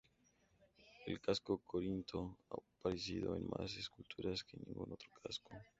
[1.05, 5.51] El casco corinto ha aparecido en más esculturas que ningún otro casco.